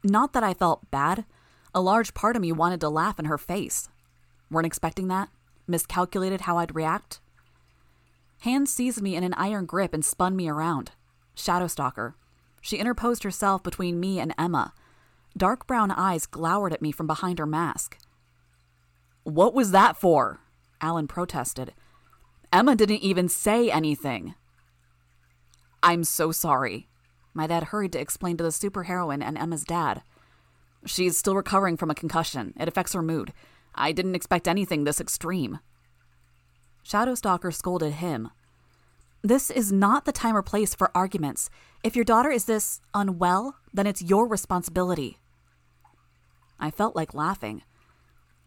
Not 0.04 0.34
that 0.34 0.44
I 0.44 0.54
felt 0.54 0.90
bad. 0.92 1.26
A 1.74 1.82
large 1.82 2.14
part 2.14 2.36
of 2.36 2.42
me 2.42 2.52
wanted 2.52 2.82
to 2.82 2.90
laugh 2.90 3.20
in 3.20 3.26
her 3.26 3.38
face. 3.38 3.90
Weren't 4.50 4.66
expecting 4.66 5.08
that? 5.10 5.30
Miscalculated 5.68 6.42
how 6.42 6.58
I'd 6.58 6.76
react? 6.76 7.22
Hand 8.40 8.70
seized 8.70 9.02
me 9.02 9.16
in 9.16 9.24
an 9.24 9.34
iron 9.34 9.66
grip 9.66 9.94
and 9.94 10.04
spun 10.04 10.36
me 10.36 10.48
around. 10.48 10.92
Shadowstalker. 11.36 12.14
She 12.62 12.78
interposed 12.78 13.24
herself 13.24 13.64
between 13.64 14.00
me 14.00 14.20
and 14.20 14.34
Emma. 14.38 14.74
Dark 15.36 15.68
brown 15.68 15.92
eyes 15.92 16.26
glowered 16.26 16.74
at 16.74 16.82
me 16.82 16.92
from 16.92 17.08
behind 17.08 17.40
her 17.40 17.46
mask. 17.46 17.98
What 19.24 19.54
was 19.54 19.72
that 19.72 19.98
for? 19.98 20.40
Alan 20.82 21.08
protested. 21.08 21.74
Emma 22.52 22.76
didn't 22.76 23.04
even 23.04 23.30
say 23.30 23.70
anything. 23.70 24.36
I'm 25.84 26.04
so 26.04 26.32
sorry. 26.32 26.88
My 27.34 27.48
dad 27.48 27.66
hurried 27.66 27.94
to 27.94 28.00
explain 28.00 28.38
to 28.38 28.44
the 28.44 28.50
superheroine 28.50 29.24
and 29.24 29.38
Emma's 29.38 29.64
dad. 29.64 30.02
She's 30.86 31.18
still 31.18 31.36
recovering 31.36 31.78
from 31.78 31.92
a 31.92 31.96
concussion. 31.96 32.54
It 32.60 32.68
affects 32.68 32.94
her 32.94 33.02
mood. 33.02 33.34
I 33.76 33.92
didn't 33.92 34.16
expect 34.16 34.48
anything 34.48 34.84
this 34.84 35.02
extreme. 35.02 35.60
Shadowstalker 36.90 37.54
scolded 37.54 37.94
him. 37.94 38.32
This 39.22 39.52
is 39.52 39.72
not 39.72 40.06
the 40.06 40.12
time 40.12 40.36
or 40.36 40.42
place 40.42 40.74
for 40.74 40.90
arguments. 40.96 41.50
If 41.84 41.96
your 41.96 42.06
daughter 42.06 42.32
is 42.32 42.46
this 42.46 42.82
unwell, 42.96 43.58
then 43.72 43.86
it's 43.86 44.02
your 44.02 44.28
responsibility. 44.28 45.20
I 46.60 46.72
felt 46.72 46.96
like 46.96 47.14
laughing. 47.14 47.62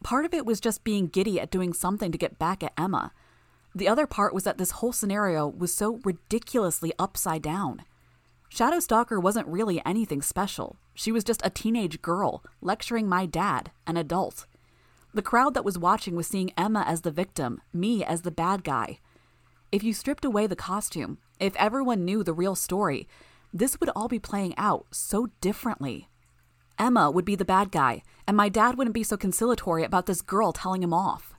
Part 0.03 0.25
of 0.25 0.35
it 0.35 0.45
was 0.45 0.61
just 0.61 0.83
being 0.83 1.07
giddy 1.07 1.39
at 1.39 1.53
doing 1.53 1.73
something 1.73 2.11
to 2.11 2.19
get 2.19 2.39
back 2.39 2.65
at 2.65 2.73
Emma. 2.77 3.13
The 3.77 3.87
other 3.87 4.09
part 4.09 4.35
was 4.35 4.43
that 4.43 4.59
this 4.59 4.73
whole 4.73 4.93
scenario 4.93 5.47
was 5.47 5.73
so 5.73 6.01
ridiculously 6.05 6.93
upside 6.99 7.43
down. 7.43 7.85
Shadowstalker 8.53 9.23
wasn't 9.23 9.47
really 9.47 9.81
anything 9.87 10.21
special. 10.21 10.77
She 10.95 11.13
was 11.13 11.23
just 11.23 11.43
a 11.45 11.51
teenage 11.51 12.03
girl 12.03 12.43
lecturing 12.61 13.09
my 13.09 13.25
dad, 13.25 13.71
an 13.87 13.97
adult. 13.97 14.47
The 15.15 15.23
crowd 15.23 15.55
that 15.55 15.65
was 15.65 15.79
watching 15.79 16.17
was 16.17 16.27
seeing 16.27 16.53
Emma 16.57 16.85
as 16.87 17.03
the 17.03 17.11
victim, 17.11 17.61
me 17.73 18.03
as 18.03 18.23
the 18.23 18.31
bad 18.31 18.65
guy. 18.65 18.99
If 19.71 19.83
you 19.83 19.93
stripped 19.93 20.25
away 20.25 20.47
the 20.47 20.57
costume, 20.57 21.19
if 21.39 21.55
everyone 21.57 22.05
knew 22.05 22.25
the 22.25 22.33
real 22.33 22.55
story, 22.55 23.09
this 23.53 23.79
would 23.79 23.91
all 23.95 24.09
be 24.09 24.19
playing 24.19 24.55
out 24.57 24.87
so 24.91 25.29
differently. 25.41 26.09
Emma 26.79 27.11
would 27.11 27.27
be 27.27 27.37
the 27.37 27.45
bad 27.45 27.71
guy, 27.71 28.03
and 28.27 28.37
my 28.37 28.49
dad 28.49 28.77
wouldn't 28.77 28.95
be 28.95 29.03
so 29.03 29.17
conciliatory 29.19 29.85
about 29.85 30.07
this 30.07 30.23
girl 30.23 30.53
telling 30.53 30.83
him 30.83 30.95
off. 30.95 31.35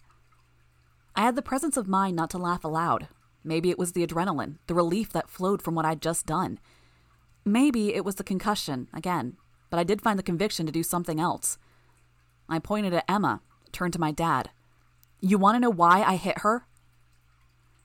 I 1.15 1.21
had 1.21 1.35
the 1.35 1.41
presence 1.41 1.75
of 1.75 1.87
mind 1.87 2.15
not 2.15 2.29
to 2.31 2.37
laugh 2.37 2.63
aloud. 2.63 3.07
Maybe 3.43 3.69
it 3.71 3.79
was 3.79 3.93
the 3.93 4.05
adrenaline, 4.05 4.57
the 4.67 4.75
relief 4.75 5.11
that 5.13 5.29
flowed 5.29 5.61
from 5.61 5.73
what 5.73 5.85
I'd 5.85 6.01
just 6.01 6.25
done. 6.25 6.59
Maybe 7.43 7.93
it 7.93 8.05
was 8.05 8.15
the 8.15 8.23
concussion, 8.23 8.87
again, 8.93 9.37
but 9.69 9.79
I 9.79 9.83
did 9.83 10.01
find 10.01 10.17
the 10.17 10.23
conviction 10.23 10.65
to 10.67 10.71
do 10.71 10.83
something 10.83 11.19
else. 11.19 11.57
I 12.47 12.59
pointed 12.59 12.93
at 12.93 13.05
Emma, 13.09 13.41
turned 13.73 13.93
to 13.93 13.99
my 13.99 14.11
dad. 14.11 14.51
You 15.19 15.37
want 15.37 15.55
to 15.55 15.59
know 15.59 15.69
why 15.69 16.03
I 16.03 16.15
hit 16.15 16.39
her? 16.39 16.65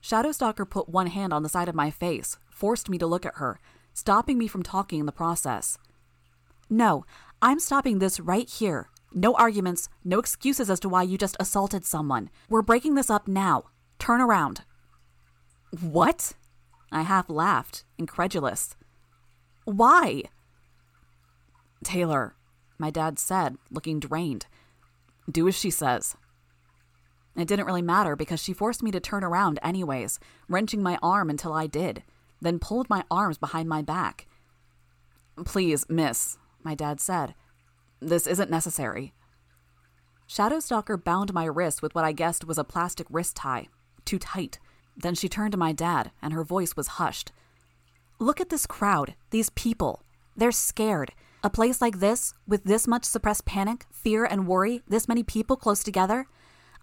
Shadowstalker 0.01 0.69
put 0.69 0.87
one 0.87 1.07
hand 1.07 1.33
on 1.33 1.43
the 1.43 1.49
side 1.49 1.67
of 1.67 1.75
my 1.75 1.89
face, 1.89 2.37
forced 2.49 2.89
me 2.89 2.97
to 2.97 3.07
look 3.07 3.25
at 3.25 3.35
her, 3.35 3.59
stopping 3.93 4.37
me 4.37 4.47
from 4.47 4.63
talking 4.63 4.99
in 4.99 5.05
the 5.05 5.11
process. 5.11 5.77
No, 6.69 7.05
I'm 7.41 7.59
stopping 7.59 7.99
this 7.99 8.19
right 8.19 8.47
here. 8.47 8.89
No 9.13 9.33
arguments, 9.33 9.89
no 10.03 10.19
excuses 10.19 10.69
as 10.69 10.79
to 10.81 10.89
why 10.89 11.03
you 11.03 11.17
just 11.17 11.35
assaulted 11.39 11.83
someone. 11.83 12.29
We're 12.47 12.61
breaking 12.61 12.95
this 12.95 13.09
up 13.09 13.27
now. 13.27 13.65
Turn 13.97 14.21
around. 14.21 14.61
What? 15.81 16.33
I 16.91 17.01
half 17.01 17.29
laughed, 17.29 17.83
incredulous. 17.97 18.75
Why? 19.65 20.23
Taylor, 21.83 22.35
my 22.77 22.89
dad 22.89 23.19
said, 23.19 23.57
looking 23.71 23.99
drained. 23.99 24.45
Do 25.29 25.47
as 25.47 25.55
she 25.57 25.69
says. 25.69 26.15
It 27.35 27.47
didn't 27.47 27.65
really 27.65 27.81
matter 27.81 28.15
because 28.15 28.41
she 28.41 28.53
forced 28.53 28.83
me 28.83 28.91
to 28.91 28.99
turn 28.99 29.23
around 29.23 29.59
anyways, 29.61 30.19
wrenching 30.47 30.81
my 30.81 30.97
arm 31.01 31.29
until 31.29 31.53
I 31.53 31.67
did, 31.67 32.03
then 32.41 32.59
pulled 32.59 32.89
my 32.89 33.03
arms 33.09 33.37
behind 33.37 33.69
my 33.69 33.81
back. 33.81 34.27
Please, 35.45 35.85
miss, 35.89 36.37
my 36.63 36.75
dad 36.75 36.99
said. 36.99 37.35
This 38.01 38.27
isn't 38.27 38.49
necessary. 38.49 39.13
Shadowstalker 40.27 41.01
bound 41.01 41.33
my 41.33 41.45
wrist 41.45 41.81
with 41.81 41.95
what 41.95 42.05
I 42.05 42.11
guessed 42.11 42.45
was 42.45 42.57
a 42.57 42.63
plastic 42.63 43.07
wrist 43.09 43.35
tie, 43.35 43.67
too 44.05 44.19
tight. 44.19 44.59
Then 44.95 45.15
she 45.15 45.29
turned 45.29 45.53
to 45.53 45.57
my 45.57 45.71
dad, 45.71 46.11
and 46.21 46.33
her 46.33 46.43
voice 46.43 46.75
was 46.75 46.99
hushed. 46.99 47.31
Look 48.19 48.41
at 48.41 48.49
this 48.49 48.67
crowd, 48.67 49.15
these 49.29 49.49
people. 49.49 50.03
They're 50.35 50.51
scared. 50.51 51.13
A 51.41 51.49
place 51.49 51.81
like 51.81 51.99
this, 51.99 52.33
with 52.45 52.65
this 52.65 52.85
much 52.85 53.05
suppressed 53.05 53.45
panic, 53.45 53.85
fear, 53.91 54.25
and 54.25 54.45
worry, 54.45 54.81
this 54.87 55.07
many 55.07 55.23
people 55.23 55.55
close 55.55 55.83
together? 55.83 56.27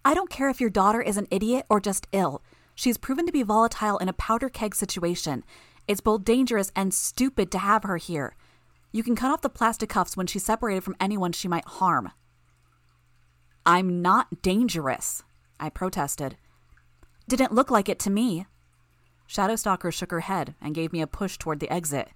I 0.02 0.14
don't 0.14 0.30
care 0.30 0.48
if 0.48 0.60
your 0.60 0.70
daughter 0.70 1.02
is 1.02 1.18
an 1.18 1.26
idiot 1.30 1.66
or 1.68 1.78
just 1.78 2.06
ill. 2.12 2.42
She's 2.74 2.96
proven 2.96 3.26
to 3.26 3.32
be 3.32 3.42
volatile 3.42 3.98
in 3.98 4.08
a 4.08 4.14
powder 4.14 4.48
keg 4.48 4.74
situation. 4.74 5.44
It's 5.86 6.00
both 6.00 6.24
dangerous 6.24 6.72
and 6.74 6.94
stupid 6.94 7.50
to 7.52 7.58
have 7.58 7.82
her 7.82 7.98
here. 7.98 8.34
You 8.92 9.02
can 9.02 9.14
cut 9.14 9.30
off 9.30 9.42
the 9.42 9.50
plastic 9.50 9.90
cuffs 9.90 10.16
when 10.16 10.26
she's 10.26 10.44
separated 10.44 10.84
from 10.84 10.96
anyone 10.98 11.32
she 11.32 11.48
might 11.48 11.66
harm. 11.66 12.12
I'm 13.66 14.00
not 14.00 14.40
dangerous, 14.40 15.22
I 15.60 15.68
protested. 15.68 16.38
Didn't 17.28 17.52
look 17.52 17.70
like 17.70 17.90
it 17.90 17.98
to 18.00 18.10
me. 18.10 18.46
Shadowstalker 19.28 19.92
shook 19.92 20.12
her 20.12 20.20
head 20.20 20.54
and 20.62 20.74
gave 20.74 20.92
me 20.92 21.02
a 21.02 21.06
push 21.06 21.36
toward 21.36 21.60
the 21.60 21.70
exit. 21.70 22.08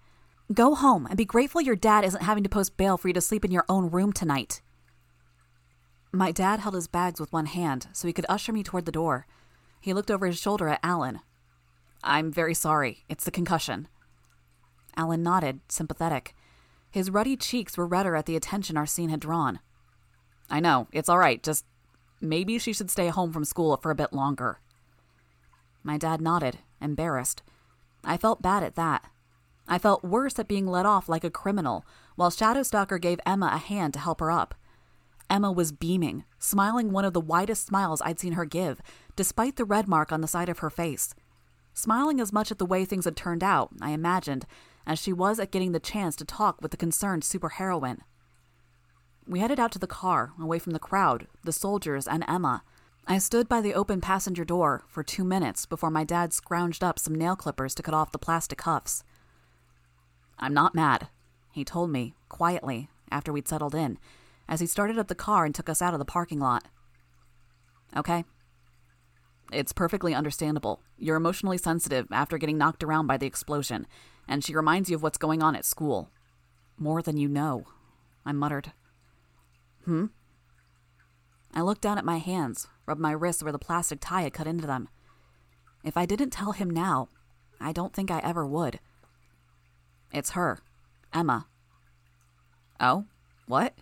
Go 0.52 0.74
home 0.74 1.06
and 1.06 1.16
be 1.16 1.24
grateful 1.24 1.60
your 1.60 1.76
dad 1.76 2.04
isn't 2.04 2.22
having 2.22 2.42
to 2.42 2.50
post 2.50 2.76
bail 2.76 2.96
for 2.96 3.06
you 3.06 3.14
to 3.14 3.20
sleep 3.20 3.44
in 3.44 3.52
your 3.52 3.64
own 3.68 3.88
room 3.88 4.12
tonight. 4.12 4.60
My 6.12 6.32
dad 6.32 6.58
held 6.58 6.74
his 6.74 6.88
bags 6.88 7.20
with 7.20 7.32
one 7.32 7.46
hand 7.46 7.86
so 7.92 8.08
he 8.08 8.12
could 8.12 8.26
usher 8.28 8.52
me 8.52 8.64
toward 8.64 8.84
the 8.84 8.90
door. 8.90 9.26
He 9.80 9.94
looked 9.94 10.10
over 10.10 10.26
his 10.26 10.40
shoulder 10.40 10.68
at 10.68 10.80
Alan. 10.82 11.20
I'm 12.02 12.32
very 12.32 12.54
sorry. 12.54 13.04
It's 13.08 13.22
the 13.22 13.30
concussion. 13.30 13.86
Alan 14.96 15.22
nodded, 15.22 15.60
sympathetic. 15.68 16.34
His 16.90 17.10
ruddy 17.10 17.36
cheeks 17.36 17.78
were 17.78 17.86
redder 17.86 18.16
at 18.16 18.26
the 18.26 18.34
attention 18.34 18.76
our 18.76 18.86
scene 18.86 19.10
had 19.10 19.20
drawn. 19.20 19.60
I 20.50 20.58
know, 20.58 20.88
it's 20.90 21.08
all 21.08 21.18
right. 21.18 21.40
Just 21.40 21.64
maybe 22.20 22.58
she 22.58 22.72
should 22.72 22.90
stay 22.90 23.06
home 23.06 23.32
from 23.32 23.44
school 23.44 23.76
for 23.76 23.92
a 23.92 23.94
bit 23.94 24.12
longer. 24.12 24.58
My 25.84 25.96
dad 25.96 26.20
nodded, 26.20 26.58
embarrassed. 26.80 27.44
I 28.02 28.16
felt 28.16 28.42
bad 28.42 28.64
at 28.64 28.74
that. 28.74 29.04
I 29.70 29.78
felt 29.78 30.04
worse 30.04 30.36
at 30.40 30.48
being 30.48 30.66
let 30.66 30.84
off 30.84 31.08
like 31.08 31.22
a 31.22 31.30
criminal, 31.30 31.86
while 32.16 32.30
Shadowstalker 32.30 33.00
gave 33.00 33.20
Emma 33.24 33.50
a 33.54 33.58
hand 33.58 33.94
to 33.94 34.00
help 34.00 34.18
her 34.18 34.30
up. 34.30 34.56
Emma 35.30 35.52
was 35.52 35.70
beaming, 35.70 36.24
smiling 36.40 36.90
one 36.90 37.04
of 37.04 37.12
the 37.12 37.20
widest 37.20 37.66
smiles 37.66 38.02
I'd 38.04 38.18
seen 38.18 38.32
her 38.32 38.44
give, 38.44 38.82
despite 39.14 39.54
the 39.54 39.64
red 39.64 39.86
mark 39.86 40.10
on 40.10 40.22
the 40.22 40.26
side 40.26 40.48
of 40.48 40.58
her 40.58 40.70
face. 40.70 41.14
Smiling 41.72 42.20
as 42.20 42.32
much 42.32 42.50
at 42.50 42.58
the 42.58 42.66
way 42.66 42.84
things 42.84 43.04
had 43.04 43.16
turned 43.16 43.44
out, 43.44 43.70
I 43.80 43.90
imagined, 43.92 44.44
as 44.88 45.00
she 45.00 45.12
was 45.12 45.38
at 45.38 45.52
getting 45.52 45.70
the 45.70 45.78
chance 45.78 46.16
to 46.16 46.24
talk 46.24 46.60
with 46.60 46.72
the 46.72 46.76
concerned 46.76 47.22
superheroine. 47.22 48.00
We 49.24 49.38
headed 49.38 49.60
out 49.60 49.70
to 49.72 49.78
the 49.78 49.86
car, 49.86 50.32
away 50.40 50.58
from 50.58 50.72
the 50.72 50.80
crowd, 50.80 51.28
the 51.44 51.52
soldiers, 51.52 52.08
and 52.08 52.24
Emma. 52.26 52.64
I 53.06 53.18
stood 53.18 53.48
by 53.48 53.60
the 53.60 53.74
open 53.74 54.00
passenger 54.00 54.44
door 54.44 54.82
for 54.88 55.04
two 55.04 55.22
minutes 55.22 55.64
before 55.64 55.90
my 55.90 56.02
dad 56.02 56.30
scrounged 56.30 56.82
up 56.82 56.98
some 56.98 57.14
nail 57.14 57.36
clippers 57.36 57.76
to 57.76 57.84
cut 57.84 57.94
off 57.94 58.10
the 58.10 58.18
plastic 58.18 58.58
cuffs. 58.58 59.04
I'm 60.40 60.54
not 60.54 60.74
mad, 60.74 61.08
he 61.52 61.64
told 61.64 61.90
me, 61.90 62.14
quietly, 62.28 62.88
after 63.10 63.32
we'd 63.32 63.46
settled 63.46 63.74
in, 63.74 63.98
as 64.48 64.60
he 64.60 64.66
started 64.66 64.98
up 64.98 65.08
the 65.08 65.14
car 65.14 65.44
and 65.44 65.54
took 65.54 65.68
us 65.68 65.82
out 65.82 65.92
of 65.92 65.98
the 65.98 66.04
parking 66.04 66.40
lot. 66.40 66.64
Okay? 67.96 68.24
It's 69.52 69.72
perfectly 69.72 70.14
understandable. 70.14 70.80
You're 70.96 71.16
emotionally 71.16 71.58
sensitive 71.58 72.06
after 72.10 72.38
getting 72.38 72.56
knocked 72.56 72.82
around 72.82 73.06
by 73.06 73.16
the 73.16 73.26
explosion, 73.26 73.86
and 74.26 74.42
she 74.42 74.54
reminds 74.54 74.88
you 74.88 74.96
of 74.96 75.02
what's 75.02 75.18
going 75.18 75.42
on 75.42 75.54
at 75.54 75.64
school. 75.64 76.08
More 76.78 77.02
than 77.02 77.18
you 77.18 77.28
know, 77.28 77.66
I 78.24 78.32
muttered. 78.32 78.72
Hmm? 79.84 80.06
I 81.52 81.62
looked 81.62 81.82
down 81.82 81.98
at 81.98 82.04
my 82.04 82.18
hands, 82.18 82.68
rubbed 82.86 83.00
my 83.00 83.12
wrists 83.12 83.42
where 83.42 83.52
the 83.52 83.58
plastic 83.58 83.98
tie 84.00 84.22
had 84.22 84.32
cut 84.32 84.46
into 84.46 84.66
them. 84.66 84.88
If 85.82 85.96
I 85.96 86.06
didn't 86.06 86.30
tell 86.30 86.52
him 86.52 86.70
now, 86.70 87.08
I 87.60 87.72
don't 87.72 87.92
think 87.92 88.10
I 88.10 88.20
ever 88.20 88.46
would. 88.46 88.78
It's 90.12 90.30
her, 90.30 90.58
Emma. 91.12 91.46
Oh? 92.80 93.06
What? 93.46 93.74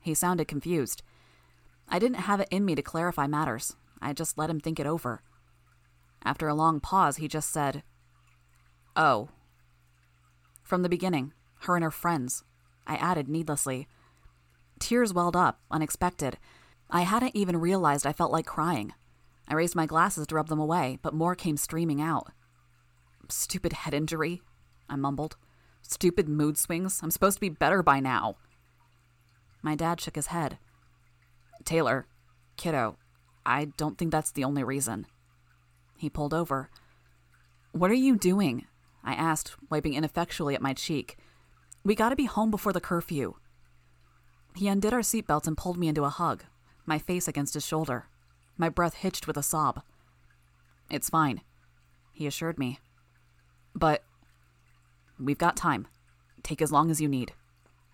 He 0.00 0.14
sounded 0.14 0.46
confused. 0.46 1.02
I 1.88 1.98
didn't 1.98 2.20
have 2.20 2.40
it 2.40 2.48
in 2.50 2.64
me 2.64 2.74
to 2.74 2.82
clarify 2.82 3.26
matters. 3.26 3.76
I 4.00 4.12
just 4.12 4.38
let 4.38 4.50
him 4.50 4.60
think 4.60 4.78
it 4.78 4.86
over. 4.86 5.22
After 6.24 6.48
a 6.48 6.54
long 6.54 6.80
pause, 6.80 7.16
he 7.16 7.28
just 7.28 7.50
said, 7.50 7.82
Oh. 8.96 9.30
From 10.62 10.82
the 10.82 10.88
beginning, 10.88 11.32
her 11.60 11.74
and 11.76 11.84
her 11.84 11.90
friends. 11.90 12.44
I 12.86 12.96
added 12.96 13.28
needlessly. 13.28 13.88
Tears 14.78 15.12
welled 15.12 15.36
up, 15.36 15.60
unexpected. 15.70 16.38
I 16.90 17.02
hadn't 17.02 17.36
even 17.36 17.56
realized 17.58 18.06
I 18.06 18.12
felt 18.12 18.32
like 18.32 18.46
crying. 18.46 18.92
I 19.48 19.54
raised 19.54 19.74
my 19.74 19.86
glasses 19.86 20.26
to 20.28 20.34
rub 20.36 20.48
them 20.48 20.60
away, 20.60 20.98
but 21.02 21.14
more 21.14 21.34
came 21.34 21.56
streaming 21.56 22.00
out. 22.00 22.28
Stupid 23.28 23.72
head 23.72 23.94
injury, 23.94 24.42
I 24.90 24.96
mumbled. 24.96 25.36
Stupid 25.80 26.28
mood 26.28 26.58
swings. 26.58 27.00
I'm 27.02 27.10
supposed 27.10 27.36
to 27.36 27.40
be 27.40 27.48
better 27.48 27.82
by 27.82 28.00
now. 28.00 28.36
My 29.62 29.74
dad 29.74 30.00
shook 30.00 30.16
his 30.16 30.26
head. 30.26 30.58
Taylor, 31.64 32.06
kiddo, 32.56 32.96
I 33.44 33.66
don't 33.76 33.96
think 33.96 34.10
that's 34.10 34.30
the 34.30 34.44
only 34.44 34.64
reason. 34.64 35.06
He 35.96 36.10
pulled 36.10 36.34
over. 36.34 36.70
What 37.72 37.90
are 37.90 37.94
you 37.94 38.16
doing? 38.16 38.66
I 39.04 39.14
asked, 39.14 39.54
wiping 39.70 39.94
ineffectually 39.94 40.54
at 40.54 40.62
my 40.62 40.74
cheek. 40.74 41.16
We 41.84 41.94
gotta 41.94 42.16
be 42.16 42.26
home 42.26 42.50
before 42.50 42.72
the 42.72 42.80
curfew. 42.80 43.34
He 44.56 44.68
undid 44.68 44.92
our 44.92 45.00
seatbelts 45.00 45.46
and 45.46 45.56
pulled 45.56 45.78
me 45.78 45.88
into 45.88 46.04
a 46.04 46.10
hug, 46.10 46.44
my 46.84 46.98
face 46.98 47.28
against 47.28 47.54
his 47.54 47.66
shoulder. 47.66 48.06
My 48.58 48.68
breath 48.68 48.94
hitched 48.94 49.26
with 49.26 49.36
a 49.36 49.42
sob. 49.42 49.82
It's 50.90 51.08
fine, 51.08 51.42
he 52.12 52.26
assured 52.26 52.58
me. 52.58 52.80
But 53.74 54.02
we've 55.20 55.38
got 55.38 55.56
time. 55.56 55.86
Take 56.42 56.62
as 56.62 56.72
long 56.72 56.90
as 56.90 57.00
you 57.00 57.08
need. 57.08 57.32